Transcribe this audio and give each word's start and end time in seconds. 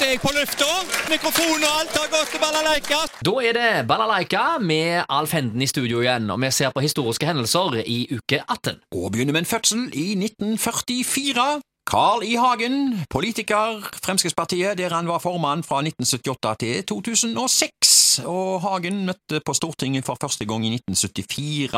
Er 0.00 0.14
jeg 0.14 0.20
på 0.22 0.30
lufta. 0.32 0.66
Mikrofon 1.10 1.60
og 1.60 1.72
alt 1.76 1.92
har 1.92 2.06
gått 2.08 2.30
til 2.32 2.40
balalaika. 2.40 3.00
Da 3.20 3.32
er 3.44 3.52
det 3.52 3.72
Balalaika 3.88 4.44
med 4.56 5.02
Alf 5.12 5.34
Henden 5.36 5.60
i 5.60 5.68
studio 5.68 6.00
igjen, 6.00 6.30
og 6.32 6.38
vi 6.40 6.48
ser 6.56 6.72
på 6.72 6.80
historiske 6.80 7.28
hendelser 7.28 7.76
i 7.84 7.98
uke 8.08 8.38
18. 8.40 8.78
Og 8.96 9.10
begynner 9.12 9.36
med 9.36 9.44
en 9.44 9.50
fødsel 9.50 9.82
i 9.92 10.14
1944. 10.16 11.44
Carl 11.90 12.24
I. 12.24 12.38
Hagen, 12.40 12.78
politiker, 13.12 13.84
Fremskrittspartiet, 14.00 14.78
der 14.78 14.96
han 14.96 15.10
var 15.10 15.20
formann 15.20 15.66
fra 15.66 15.82
1978 15.84 16.56
til 16.64 16.80
2006. 16.88 18.22
Og 18.24 18.62
Hagen 18.64 19.04
møtte 19.04 19.42
på 19.44 19.52
Stortinget 19.52 20.08
for 20.08 20.16
første 20.16 20.48
gang 20.48 20.64
i 20.64 20.72
1974, 20.78 21.76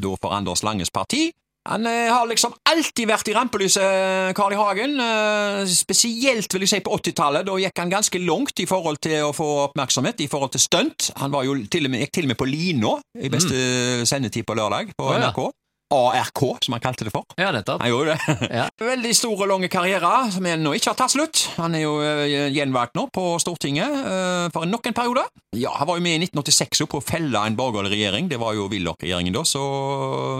da 0.00 0.16
for 0.16 0.32
Anders 0.32 0.64
Langes 0.64 0.88
parti. 0.90 1.28
Han 1.68 1.84
eh, 1.86 2.08
har 2.08 2.24
liksom 2.30 2.54
alltid 2.70 3.08
vært 3.10 3.28
i 3.28 3.34
rampelyset, 3.36 4.32
Carl 4.36 4.54
I. 4.54 4.58
Hagen. 4.60 4.96
Eh, 5.04 5.68
spesielt 5.68 6.54
vil 6.54 6.64
jeg 6.64 6.72
si 6.72 6.80
på 6.84 6.94
80-tallet. 6.96 7.44
Da 7.48 7.56
gikk 7.60 7.82
han 7.82 7.92
ganske 7.92 8.22
langt 8.24 8.62
i 8.64 8.68
forhold 8.70 9.00
til 9.04 9.26
å 9.26 9.34
få 9.36 9.48
oppmerksomhet, 9.66 10.24
i 10.24 10.30
forhold 10.32 10.54
til 10.56 10.64
stunt. 10.64 11.10
Han 11.20 11.34
var 11.34 11.44
jo 11.44 11.58
til 11.68 11.88
og 11.88 11.92
med, 11.92 12.06
gikk 12.06 12.16
til 12.16 12.28
og 12.28 12.32
med 12.32 12.40
på 12.40 12.48
lina 12.48 12.96
i 13.20 13.32
beste 13.32 14.06
sendetid 14.08 14.48
på 14.48 14.56
lørdag 14.56 14.94
på 14.96 15.12
NRK. 15.12 15.42
ja. 15.44 15.59
ARK, 15.90 16.42
som 16.64 16.74
han 16.76 16.82
kalte 16.82 17.06
det 17.06 17.12
for. 17.14 17.26
Ja, 17.40 17.50
nettopp. 17.54 17.82
Han 17.82 17.90
gjorde 17.90 18.14
det. 18.14 18.36
Ja. 18.60 18.66
Veldig 18.82 19.12
stor 19.16 19.42
og 19.44 19.48
lang 19.50 19.66
karriere, 19.70 20.10
som 20.34 20.46
ennå 20.46 20.72
ikke 20.76 20.92
har 20.92 20.98
tatt 20.98 21.14
slutt. 21.14 21.44
Han 21.58 21.74
er 21.78 21.84
jo 21.84 21.96
uh, 22.02 22.24
gjenvalgt 22.50 22.96
nå 22.98 23.06
på 23.14 23.24
Stortinget 23.42 23.90
eh, 23.90 24.46
for 24.54 24.68
nok 24.68 24.86
en 24.90 24.96
periode. 24.96 25.24
Ja, 25.56 25.72
Han 25.78 25.88
var 25.88 25.98
jo 25.98 26.04
med 26.04 26.18
i 26.18 26.28
1986 26.28 26.82
jo, 26.82 26.88
på 26.90 27.00
å 27.00 27.04
felle 27.04 27.42
en 27.46 27.58
borgerlig 27.58 27.94
regjering. 27.94 28.30
Det 28.30 28.38
var 28.40 28.56
jo 28.58 28.68
Willoch-regjeringen 28.70 29.34
da, 29.34 29.44
så 29.46 29.62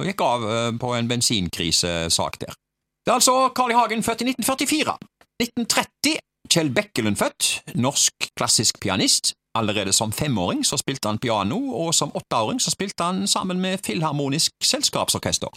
gikk 0.07 0.25
av 0.27 0.47
eh, 0.47 0.73
på 0.81 0.95
en 0.97 1.11
bensinkrisesak 1.11 2.41
der. 2.43 2.57
Det 3.01 3.13
er 3.13 3.19
altså 3.19 3.37
Carl 3.57 3.73
I. 3.73 3.79
Hagen, 3.79 4.05
født 4.07 4.27
i 4.27 4.33
1944. 4.33 4.99
1930 5.41 6.19
Kjell 6.51 6.73
Bekkelund 6.75 7.19
født, 7.21 7.51
norsk 7.79 8.31
klassisk 8.35 8.81
pianist. 8.83 9.35
Allerede 9.59 9.91
som 9.93 10.13
femåring 10.15 10.61
så 10.65 10.77
spilte 10.79 11.09
han 11.11 11.19
piano, 11.19 11.57
og 11.75 11.89
som 11.95 12.13
åtteåring 12.15 12.61
så 12.63 12.71
spilte 12.71 13.03
han 13.03 13.25
sammen 13.27 13.59
med 13.61 13.81
Filharmonisk 13.83 14.53
Selskapsorkester. 14.63 15.51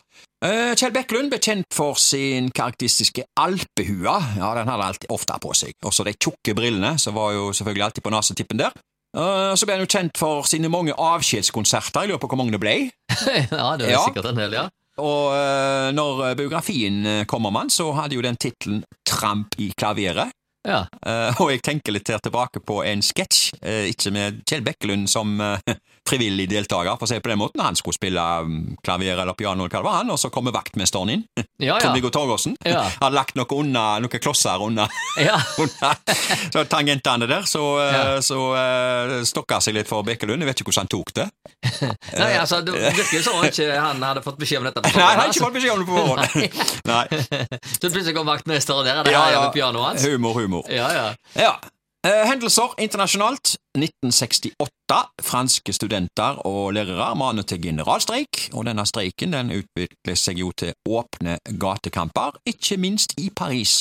Eh, 0.45 0.73
Kjell 0.75 0.95
Bekkelund 0.95 1.29
ble 1.29 1.37
kjent 1.39 1.67
for 1.71 1.93
sin 2.01 2.49
karakteristiske 2.51 3.27
alpehue, 3.37 4.15
ja, 4.39 4.49
den 4.57 4.65
hadde 4.67 4.71
han 4.81 4.87
alltid 4.89 5.13
ofte 5.13 5.37
på 5.43 5.53
seg, 5.53 5.75
også 5.85 6.07
de 6.09 6.15
tjukke 6.17 6.55
brillene, 6.57 6.95
som 6.99 7.13
var 7.13 7.35
jo 7.37 7.51
selvfølgelig 7.53 7.85
alltid 7.85 8.03
på 8.07 8.15
nesetippen 8.15 8.63
der. 8.65 8.73
Eh, 9.15 9.53
Så 9.53 9.67
ble 9.69 9.77
han 9.77 9.85
jo 9.85 9.91
kjent 9.93 10.17
for 10.17 10.41
sine 10.49 10.69
mange 10.73 10.93
avskjedskonserter, 10.97 12.01
jeg 12.07 12.09
lurer 12.15 12.23
på 12.25 12.31
hvor 12.33 12.41
mange 12.41 12.55
det 12.57 12.63
ble. 12.65 12.75
ja, 13.53 13.75
det 13.77 13.91
er 13.91 13.99
Ja. 13.99 14.05
sikkert 14.07 14.31
en 14.33 14.41
del, 14.41 14.57
ja. 14.57 14.65
Og 14.97 15.33
eh, 15.37 15.91
når 15.93 16.33
biografien 16.37 16.99
kommer, 17.03 17.25
kom 17.29 17.45
om 17.49 17.55
han, 17.61 17.69
så 17.69 17.91
hadde 17.97 18.17
jo 18.17 18.21
den 18.25 18.37
tittelen 18.37 18.83
Tramp 19.05 19.53
i 19.61 19.71
klaveret. 19.77 20.33
Ja. 20.63 20.83
Uh, 21.05 21.41
og 21.43 21.51
jeg 21.51 21.63
tenker 21.65 21.95
litt 21.95 22.09
her 22.11 22.21
tilbake 22.23 22.61
på 22.63 22.81
en 22.87 23.03
sketsj, 23.03 23.57
uh, 23.63 23.83
ikke 23.91 24.13
med 24.15 24.43
Kjell 24.49 24.63
Bekkelund 24.65 25.09
som 25.11 25.35
eh, 25.43 25.75
frivillig 26.09 26.49
deltaker, 26.51 26.97
for 26.99 27.07
å 27.07 27.09
si 27.09 27.15
det 27.17 27.23
på 27.23 27.31
den 27.31 27.39
måten. 27.39 27.61
Han 27.63 27.77
skulle 27.79 27.95
spille 27.95 28.23
um, 28.43 28.57
klaver 28.83 29.21
eller 29.23 29.33
piano, 29.39 29.63
eller 29.63 29.71
hva 29.71 29.79
det 29.79 29.87
var, 29.87 29.97
han, 30.01 30.09
og 30.13 30.19
så 30.19 30.29
kommer 30.33 30.55
vaktmesteren 30.55 31.13
inn. 31.15 31.23
Ja, 31.63 31.77
ja. 31.77 31.79
Trond-Viggo 31.79 32.09
Torgersen. 32.11 32.57
Ja. 32.67 32.81
Hadde 33.03 33.15
lagt 33.15 33.37
noe 33.39 33.47
unna, 33.55 33.83
noen 34.03 34.19
klosser 34.19 34.59
unna, 34.65 34.83
ja. 35.21 35.37
unna 35.63 35.91
så 36.51 36.63
tangentene 36.67 37.27
der, 37.29 37.45
så, 37.47 37.61
eh, 37.79 37.93
Ja. 37.93 38.17
så 38.25 38.39
uh, 38.51 39.13
stokka 39.27 39.61
seg 39.63 39.77
litt 39.77 39.87
for 39.87 40.03
Bekkelund. 40.03 40.43
Jeg 40.43 40.49
vet 40.49 40.59
ikke 40.63 40.73
hvordan 40.73 40.83
han 40.83 40.91
tok 40.91 41.13
det. 41.15 41.27
Nei, 42.17 42.31
altså, 42.41 42.59
det 42.67 42.73
virker 42.75 43.15
jo 43.15 43.23
som 43.29 43.37
om 43.39 43.47
ikke 43.47 43.69
han 43.77 44.03
hadde 44.03 44.25
fått 44.25 44.41
beskjed 44.41 44.59
om 44.59 44.67
dette. 44.67 44.83
på 44.83 44.91
Nei, 44.97 45.05
han 45.07 45.21
har 45.23 45.31
ikke 45.31 45.45
fått 45.45 45.55
beskjed 45.55 45.77
om 45.77 45.85
det 45.85 45.87
på 45.87 46.01
forhånd. 46.01 46.19
Nei. 46.89 47.05
altså. 47.05 47.61
Så 47.77 47.93
plutselig 47.93 48.17
kom 48.17 48.27
vaktmesteren 48.33 48.89
der, 48.89 48.99
og 48.99 49.07
det 49.07 49.15
Ja, 49.15 49.23
ja. 49.37 49.45
pianoet 49.55 49.93
hans. 49.93 50.09
Humor, 50.09 50.35
humor. 50.41 50.67
Ja, 50.73 50.89
ja. 50.91 51.07
Ja. 51.39 51.53
Eh, 52.05 52.25
hendelser 52.27 52.73
internasjonalt. 52.83 53.55
1968. 53.77 55.05
Franske 55.21 55.73
studenter 55.73 56.41
og 56.45 56.73
lærere 56.75 57.15
maner 57.15 57.43
til 57.47 57.61
generalstreik, 57.63 58.49
og 58.53 58.65
denne 58.67 58.83
streiken 58.85 59.31
den 59.31 59.53
utvikler 59.55 60.19
seg 60.19 60.41
jo 60.43 60.51
til 60.51 60.73
åpne 60.83 61.37
gatekamper, 61.59 62.35
ikke 62.45 62.77
minst 62.77 63.15
i 63.17 63.29
Paris. 63.35 63.79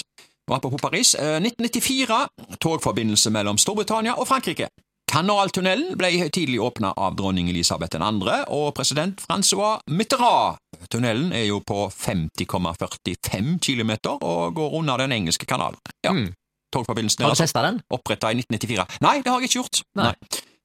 Og 0.49 0.57
apropos 0.57 0.81
Paris, 0.83 1.15
eh, 1.15 1.41
1994. 1.41 2.29
Togforbindelse 2.61 3.31
mellom 3.31 3.59
Storbritannia 3.59 4.15
og 4.15 4.29
Frankrike. 4.29 4.69
Kanaltunnelen 5.13 5.99
ble 5.99 6.31
tidlig 6.33 6.61
åpna 6.61 6.95
av 6.97 7.17
dronning 7.17 7.51
Elisabeth 7.51 7.99
2. 7.99 8.45
og 8.49 8.75
president 8.75 9.21
Francois 9.21 9.81
Mitterrand. 9.91 10.57
Tunnelen 10.91 11.33
er 11.33 11.45
jo 11.51 11.59
på 11.59 11.91
50,45 11.91 13.59
km 13.61 13.91
og 14.23 14.55
går 14.55 14.79
under 14.79 14.97
Den 14.97 15.13
engelske 15.13 15.47
kanalen. 15.47 15.77
Ja, 16.05 16.13
Mm. 16.13 16.33
Togforbindelsen 16.73 17.23
Har 17.25 17.31
du 17.31 17.35
altså 17.37 17.45
testa 17.47 17.63
den? 17.67 17.81
oppretta 17.93 18.31
i 18.33 18.39
1994. 18.41 18.99
Nei, 19.05 19.15
det 19.23 19.31
har 19.33 19.41
jeg 19.41 19.51
ikke 19.51 19.61
gjort. 19.63 19.83
Nei. 20.01 20.13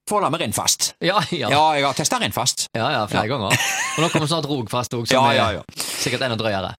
Forholdet 0.08 0.32
med 0.32 0.42
Rennfast. 0.46 0.86
Ja, 1.04 1.20
ja. 1.36 1.50
Ja, 1.52 1.64
jeg 1.76 1.84
har 1.84 1.94
testa 1.98 2.20
Rennfast. 2.22 2.68
Ja, 2.78 2.88
ja, 2.94 3.02
flere 3.12 3.28
ganger. 3.28 3.52
Og 3.98 4.06
nå 4.06 4.10
kommer 4.14 4.30
snart 4.32 4.48
Rogfast 4.48 4.94
òg, 4.96 5.04
som 5.10 5.18
Ja, 5.20 5.34
ja, 5.36 5.48
ja. 5.58 5.66
er 5.68 5.84
sikkert 6.00 6.24
enda 6.30 6.38
drøyere. 6.40 6.72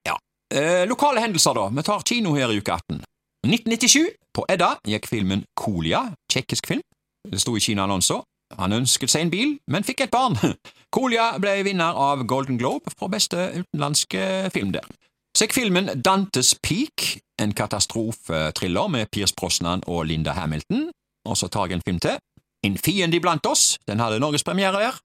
Eh, 0.49 0.87
lokale 0.89 1.21
hendelser, 1.21 1.53
da. 1.53 1.67
Vi 1.69 1.83
tar 1.85 2.01
kino 2.09 2.33
her 2.33 2.49
i 2.49 2.57
uke 2.57 2.73
18. 2.73 3.03
1997, 3.45 4.09
på 4.33 4.45
Edda, 4.49 4.71
gikk 4.89 5.05
filmen 5.07 5.45
Kolia, 5.55 6.01
tsjekkisk 6.31 6.67
film. 6.67 6.81
Det 7.29 7.39
sto 7.39 7.53
i 7.55 7.61
Kina-annonser. 7.63 8.23
Han 8.57 8.73
ønsket 8.73 9.11
seg 9.13 9.27
en 9.27 9.29
bil, 9.31 9.51
men 9.69 9.85
fikk 9.85 10.01
et 10.07 10.11
barn. 10.11 10.33
Kolia 10.95 11.35
ble 11.39 11.53
vinner 11.67 11.93
av 11.93 12.25
Golden 12.25 12.57
Globe 12.57 12.89
for 12.97 13.13
beste 13.13 13.45
utenlandske 13.61 14.49
film 14.55 14.73
der. 14.73 14.89
Så 15.35 15.45
gikk 15.45 15.53
filmen 15.53 15.91
Dantes 16.05 16.55
Peak, 16.63 17.19
en 17.39 17.53
katastrofetriller 17.53 18.87
med 18.87 19.11
Pierce 19.13 19.35
Brosnan 19.37 19.83
og 19.87 20.05
Linda 20.05 20.31
Hamilton. 20.31 20.89
Og 21.25 21.37
så 21.37 21.47
tar 21.47 21.69
jeg 21.69 21.79
en 21.79 21.85
film 21.85 21.99
til. 21.99 22.17
En 22.63 22.77
fiende 22.77 23.17
iblant 23.17 23.45
oss. 23.45 23.77
Den 23.87 23.99
hadde 23.99 24.19
norgespremiere 24.19 24.81
der. 24.81 24.97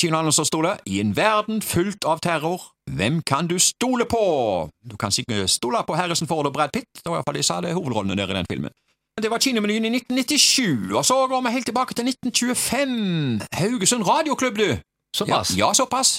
Kinoannonser 0.00 0.44
sto 0.48 0.62
det 0.64 0.78
I 0.86 1.00
en 1.00 1.16
verden 1.16 1.62
fullt 1.62 2.04
av 2.08 2.22
terror, 2.24 2.62
hvem 2.90 3.20
kan 3.22 3.48
du 3.50 3.58
stole 3.60 4.06
på? 4.08 4.22
Du 4.90 4.96
kan 4.96 5.12
sikkert 5.12 5.50
stole 5.52 5.82
på 5.86 5.94
Harrison 5.94 6.28
Ford 6.28 6.48
og 6.48 6.54
Brad 6.56 6.72
Pitt, 6.72 6.88
det 7.04 7.10
var 7.10 7.20
iallfall 7.20 7.36
de 7.36 7.42
som 7.44 7.58
hadde 7.60 7.74
hovedrollene 7.76 8.16
der 8.16 8.32
i 8.32 8.38
den 8.38 8.48
filmen. 8.48 8.72
Det 9.20 9.28
var 9.30 9.42
kinomenyen 9.44 9.84
i 9.84 9.92
1997, 9.98 10.94
og 10.96 11.04
så 11.04 11.26
går 11.28 11.42
vi 11.44 11.52
helt 11.52 11.68
tilbake 11.68 11.94
til 11.94 12.08
1925. 12.08 13.40
Haugesund 13.52 14.08
Radioklubb, 14.08 14.56
du! 14.56 14.70
Såpass. 15.16 15.50
Ja, 15.56 15.66
ja, 15.66 15.74
såpass. 15.74 16.18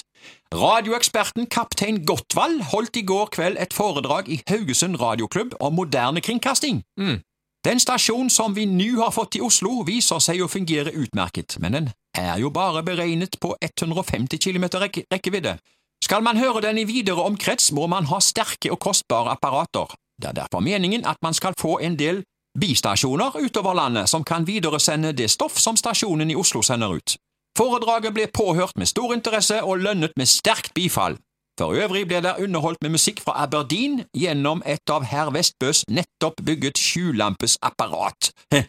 Radioeksperten 0.54 1.46
kaptein 1.46 2.04
Gottwald 2.04 2.62
holdt 2.72 2.96
i 2.96 3.02
går 3.02 3.30
kveld 3.32 3.56
et 3.58 3.72
foredrag 3.74 4.28
i 4.28 4.42
Haugesund 4.48 5.00
Radioklubb 5.00 5.54
om 5.60 5.74
moderne 5.74 6.20
kringkasting. 6.20 6.82
Mm. 7.00 7.20
Den 7.64 7.80
stasjonen 7.80 8.30
som 8.30 8.54
vi 8.54 8.66
nå 8.66 8.98
har 9.00 9.10
fått 9.14 9.36
i 9.38 9.40
Oslo, 9.40 9.84
viser 9.86 10.18
seg 10.18 10.42
å 10.42 10.50
fungere 10.50 10.92
utmerket, 10.98 11.56
men 11.62 11.76
den 11.76 11.90
er 12.18 12.40
jo 12.42 12.50
bare 12.50 12.82
beregnet 12.82 13.38
på 13.40 13.54
150 13.62 14.38
km 14.42 14.66
rek 14.82 15.04
rekkevidde. 15.12 15.56
Skal 16.02 16.24
man 16.26 16.36
høre 16.36 16.60
den 16.60 16.82
i 16.82 16.84
videre 16.84 17.22
omkrets, 17.22 17.70
må 17.72 17.86
man 17.86 18.10
ha 18.10 18.18
sterke 18.20 18.72
og 18.74 18.80
kostbare 18.82 19.36
apparater. 19.36 19.94
Det 20.18 20.28
er 20.28 20.38
derfor 20.42 20.60
meningen 20.60 21.06
at 21.06 21.22
man 21.22 21.34
skal 21.34 21.54
få 21.58 21.78
en 21.78 21.96
del 21.98 22.24
bistasjoner 22.58 23.38
utover 23.38 23.74
landet 23.74 24.10
som 24.10 24.24
kan 24.24 24.46
videresende 24.46 25.12
det 25.12 25.30
stoff 25.30 25.56
som 25.58 25.78
stasjonen 25.78 26.30
i 26.30 26.36
Oslo 26.36 26.62
sender 26.62 26.98
ut. 26.98 27.16
Foredraget 27.58 28.14
ble 28.16 28.26
påhørt 28.32 28.76
med 28.80 28.88
stor 28.88 29.12
interesse 29.14 29.58
og 29.62 29.82
lønnet 29.84 30.14
med 30.16 30.26
sterkt 30.30 30.72
bifall. 30.74 31.18
For 31.60 31.76
øvrig 31.76 32.06
ble 32.08 32.22
det 32.24 32.30
underholdt 32.40 32.80
med 32.82 32.94
musikk 32.94 33.18
fra 33.20 33.34
Aberdeen 33.42 33.98
gjennom 34.16 34.62
et 34.64 34.88
av 34.90 35.04
herr 35.04 35.28
Vestbøs 35.34 35.82
nettopp 35.92 36.40
bygget 36.46 36.80
skjulampesapparat. 36.80 38.30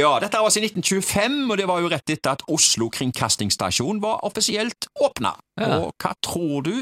ja, 0.00 0.12
dette 0.22 0.38
var 0.38 0.46
altså 0.46 0.62
i 0.62 0.68
1925, 0.68 1.50
og 1.50 1.58
det 1.58 1.66
var 1.68 1.82
jo 1.82 1.90
rett 1.90 2.12
etter 2.14 2.36
at 2.36 2.44
Oslo 2.54 2.86
kringkastingsstasjon 2.94 3.98
var 4.04 4.22
offisielt 4.30 4.86
åpna. 5.02 5.34
Ja. 5.58 5.80
Og 5.82 5.90
hva 5.98 6.14
tror 6.22 6.62
du 6.70 6.72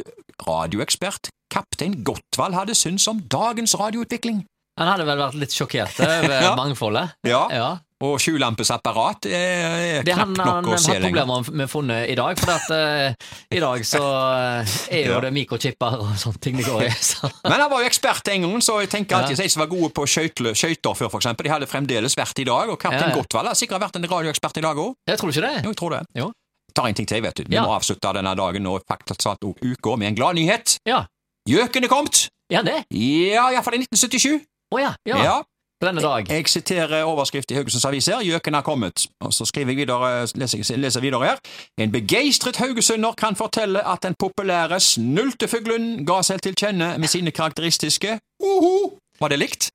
radioekspert 0.44 1.32
kaptein 1.52 2.02
Gottwald 2.04 2.54
hadde 2.54 2.76
syntes 2.76 3.08
om 3.10 3.24
dagens 3.32 3.72
radioutvikling? 3.80 4.44
Han 4.78 4.92
hadde 4.92 5.08
vel 5.08 5.18
vært 5.18 5.40
litt 5.40 5.56
sjokkert 5.56 5.96
over 6.04 6.40
Ja. 6.44 6.52
mangfoldet. 6.60 7.16
Ja, 7.26 7.46
Ja. 7.50 7.70
Og 8.04 8.20
sjulampesapparat 8.22 9.26
er 9.26 10.04
Det 10.06 10.14
knapt 10.14 10.38
han, 10.38 10.48
han 10.48 10.66
nok 10.66 10.76
å 10.76 10.78
se 10.78 10.92
har 10.92 11.00
hatt 11.00 11.06
problemer 11.08 11.48
med 11.58 11.70
funnet 11.70 12.10
i 12.12 12.14
dag, 12.18 12.38
for 12.38 12.52
at, 12.54 12.68
uh, 12.70 13.30
i 13.50 13.62
dag 13.62 13.82
så 13.88 14.02
eh, 14.04 14.76
er 15.00 15.08
jo 15.08 15.12
Ja. 15.16 15.20
det 15.24 15.32
mikrochipper 15.34 15.96
og 16.04 16.12
sånne 16.20 16.42
ting 16.44 16.60
det 16.60 16.66
går 16.68 16.84
i. 16.86 16.90
Så. 16.94 17.26
Men 17.50 17.56
han 17.58 17.70
var 17.72 17.82
jo 17.82 17.90
ekspert 17.90 18.30
en 18.30 18.46
gang, 18.46 18.62
så 18.62 18.78
jeg 18.84 18.92
tenker 18.94 19.18
alltid 19.18 19.38
Ja. 19.38 19.42
de 19.42 19.54
som 19.54 19.64
var 19.64 19.70
gode 19.72 19.90
på 19.96 20.06
skøyter 20.06 20.54
før, 20.54 21.08
for 21.08 21.18
eksempel, 21.18 21.48
de 21.48 21.54
hadde 21.56 21.70
fremdeles 21.70 22.14
vært 22.18 22.38
i 22.38 22.46
dag, 22.46 22.70
og 22.70 22.78
kaptein 22.78 23.08
Ja, 23.08 23.14
ja. 23.14 23.18
Gottwald 23.18 23.50
har 23.50 23.58
sikkert 23.58 23.82
vært 23.82 23.98
en 23.98 24.06
radioekspert 24.14 24.62
i 24.62 24.66
dag 24.68 24.78
òg. 24.78 24.94
Jeg 25.10 25.18
tror 25.18 25.34
ikke 25.34 25.46
det. 25.48 25.54
Jo, 25.64 25.74
jeg 25.74 25.80
tror 25.82 25.96
det. 25.98 26.02
Jo. 26.22 26.30
Tar 26.78 26.86
en 26.86 26.94
ting 26.94 27.08
til, 27.10 27.22
vet 27.24 27.34
du. 27.40 27.44
Vi 27.48 27.58
må 27.58 27.74
avslutte 27.74 28.14
denne 28.14 28.34
dagen 28.38 28.66
og 28.70 28.84
faktisk 28.86 29.24
satt 29.26 29.42
uka 29.42 29.96
med 29.98 30.12
en 30.12 30.18
glad 30.22 30.38
nyhet. 30.38 30.78
Ja. 30.86 31.02
Gjøken 31.48 31.88
er 31.88 31.90
kommet! 31.90 32.28
Ja, 32.52 32.62
det. 32.62 32.84
Ja, 32.94 33.48
iallfall 33.52 33.76
i 33.76 33.82
1977. 33.84 34.38
Å 34.72 34.80
ja. 34.80 34.92
ja. 35.08 35.18
Ja. 35.24 35.36
På 35.80 35.86
denne 35.86 36.02
dag. 36.02 36.26
Jeg 36.28 36.48
siterer 36.50 37.02
overskrift 37.06 37.50
i 37.50 37.54
Haugesunds 37.54 37.84
Aviser. 37.84 38.18
Gjøken 38.26 38.54
har 38.54 38.62
kommet. 38.66 39.06
Og 39.20 39.32
så 39.34 39.44
skriver 39.46 39.70
jeg 39.70 39.76
videre, 39.76 40.26
leser, 40.34 40.58
jeg- 40.58 40.78
leser 40.78 41.00
videre 41.00 41.24
her. 41.24 41.36
En 41.78 41.92
begeistret 41.92 42.56
haugesunder 42.56 43.12
kan 43.12 43.36
fortelle 43.36 43.86
at 43.92 44.02
den 44.02 44.14
populære 44.18 44.80
snultefuglen 44.80 46.06
ga 46.06 46.22
seg 46.22 46.42
til 46.42 46.54
kjenne 46.58 46.98
med 46.98 47.08
sine 47.08 47.30
karakteristiske 47.30 48.18
uhu. 48.42 48.92
Var 49.20 49.28
det 49.28 49.38
likt? 49.38 49.70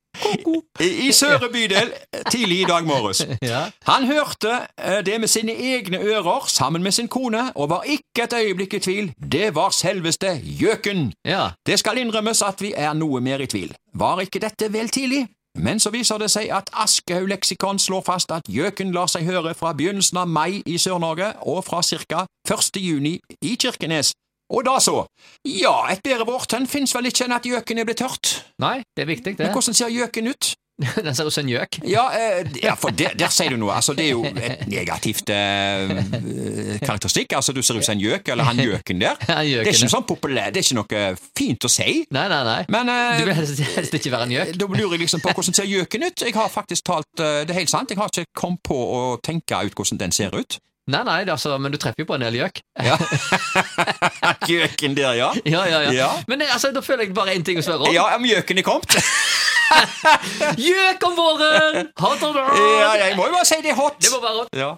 I, 0.79 1.07
i 1.07 1.11
Søre 1.11 1.50
bydel 1.51 1.91
tidlig 2.31 2.59
i 2.61 2.65
dag 2.67 2.83
morges. 2.88 3.21
Han 3.91 4.05
hørte 4.07 4.51
eh, 4.77 5.01
det 5.05 5.19
med 5.19 5.27
sine 5.27 5.51
egne 5.55 6.00
ører 6.00 6.47
sammen 6.47 6.83
med 6.83 6.91
sin 6.91 7.07
kone, 7.07 7.51
og 7.55 7.69
var 7.69 7.83
ikke 7.83 8.23
et 8.23 8.33
øyeblikk 8.33 8.73
i 8.73 8.79
tvil. 8.79 9.13
Det 9.31 9.55
var 9.55 9.69
selveste 9.69 10.35
gjøken. 10.44 11.13
Ja. 11.25 11.50
Det 11.65 11.79
skal 11.79 11.97
innrømmes 11.97 12.41
at 12.41 12.61
vi 12.61 12.73
er 12.75 12.94
noe 12.94 13.21
mer 13.21 13.39
i 13.39 13.45
tvil. 13.47 13.73
Var 13.94 14.19
ikke 14.27 14.39
dette 14.39 14.73
vel 14.73 14.89
tidlig? 14.89 15.27
Men 15.57 15.79
så 15.79 15.91
viser 15.94 16.17
det 16.17 16.31
seg 16.33 16.50
at 16.50 16.71
Aschehoug 16.73 17.27
leksikon 17.29 17.79
slår 17.79 18.01
fast 18.07 18.31
at 18.33 18.50
gjøken 18.50 18.94
lar 18.95 19.11
seg 19.11 19.27
høre 19.29 19.53
fra 19.53 19.73
begynnelsen 19.77 20.17
av 20.23 20.27
mai 20.27 20.63
i 20.65 20.79
Sør-Norge 20.81 21.29
og 21.45 21.61
fra 21.67 21.83
ca. 21.85 22.25
1. 22.50 22.81
juni 22.81 23.19
i 23.41 23.55
Kirkenes. 23.61 24.13
Og 24.53 24.65
da 24.65 24.79
så? 24.81 25.05
Ja, 25.47 25.75
et 25.94 26.03
bedre 26.05 26.25
vårtegn 26.27 26.65
fins 26.69 26.94
vel 26.95 27.09
ikke 27.09 27.27
enn 27.27 27.38
at 27.38 27.45
gjøken 27.47 27.79
er 27.79 27.88
blitt 27.88 28.03
hørt. 28.03 28.33
Nei, 28.61 28.81
det 28.97 29.05
er 29.05 29.09
viktig, 29.09 29.38
det. 29.38 29.45
Men 29.45 29.53
hvordan 29.55 29.77
ser 29.77 29.94
gjøken 29.94 30.29
ut? 30.33 30.53
Den 31.05 31.13
ser 31.15 31.27
ut 31.27 31.33
som 31.33 31.43
en 31.43 31.51
gjøk. 31.51 31.77
Ja, 31.85 32.07
eh, 32.17 32.47
ja 32.63 32.73
for 32.79 32.89
der, 32.97 33.13
der 33.17 33.29
sier 33.33 33.53
du 33.53 33.59
noe. 33.61 33.75
Altså, 33.75 33.93
det 33.93 34.07
er 34.07 34.15
jo 34.15 34.23
et 34.47 34.63
negativt 34.71 35.29
eh, 35.29 35.91
karakteristikk. 36.81 37.35
Altså, 37.37 37.53
du 37.53 37.61
ser 37.61 37.77
ut 37.77 37.85
som 37.85 37.93
en 37.93 38.01
gjøk, 38.01 38.31
eller 38.33 38.49
han 38.49 38.61
gjøken 38.63 39.03
der. 39.03 39.21
Ja, 39.33 39.41
Det 39.43 39.67
er 39.67 39.71
ikke 39.73 39.91
sånn 39.91 40.05
populær, 40.07 40.51
det 40.53 40.61
er 40.61 40.65
ikke 40.67 40.79
noe 40.79 41.03
fint 41.37 41.65
å 41.65 41.71
si. 41.71 42.03
Nei, 42.13 42.25
nei, 42.31 42.41
nei. 42.47 42.59
Men 42.73 42.89
eh, 42.89 43.21
Du 43.21 43.29
vil 43.29 43.37
helst, 43.37 43.95
ikke 43.99 44.13
være 44.13 44.29
en 44.29 44.35
gjøk. 44.37 44.53
da 44.59 44.67
lurer 44.73 44.97
jeg 44.97 45.05
liksom 45.05 45.23
på 45.23 45.33
hvordan 45.33 45.57
ser 45.61 45.69
gjøken 45.69 46.07
ut. 46.09 46.25
Jeg 46.27 46.35
har 46.37 46.51
faktisk 46.51 46.89
talt 46.89 47.21
eh, 47.23 47.43
Det 47.45 47.53
er 47.53 47.61
helt 47.61 47.73
sant, 47.73 47.93
jeg 47.93 47.99
har 48.01 48.09
ikke 48.11 48.29
kommet 48.37 48.63
på 48.65 48.77
å 48.77 49.01
tenke 49.23 49.61
ut 49.63 49.77
hvordan 49.77 50.01
den 50.01 50.15
ser 50.15 50.33
ut. 50.33 50.57
Nei, 50.91 50.99
nei, 51.07 51.21
altså, 51.31 51.55
men 51.63 51.71
du 51.71 51.77
treffer 51.79 52.03
jo 52.03 52.09
på 52.09 52.17
en 52.17 52.25
del 52.25 52.41
gjøk. 52.41 52.59
Ja. 52.83 52.97
gjøken 54.49 54.97
der, 54.97 55.13
ja. 55.15 55.29
Ja, 55.47 55.61
ja, 55.69 55.79
ja. 55.85 55.93
Ja. 55.95 56.09
Men 56.27 56.43
altså, 56.43 56.73
da 56.75 56.83
føler 56.83 57.07
jeg 57.07 57.15
bare 57.15 57.37
én 57.37 57.45
ting 57.47 57.61
å 57.61 57.63
spørre 57.63 57.87
om. 57.87 57.95
Ja, 57.95 58.09
om 58.17 58.27
gjøken 58.27 58.59
er 58.59 58.67
kommet? 58.67 58.97
Gjøk 60.65 61.05
om 61.07 61.15
våren! 61.17 61.89
Hot 61.99 62.23
or 62.25 62.33
not? 62.37 62.55
Ja, 62.57 62.91
jeg 63.05 63.17
må 63.17 63.27
jo 63.27 63.35
bare 63.35 63.47
si 63.47 63.59
det 63.63 63.73
er 63.73 63.79
hot. 63.79 63.97
Det 64.01 64.11
må 64.13 64.19
være 64.23 64.37
hot. 64.41 64.53
Ja. 64.57 64.71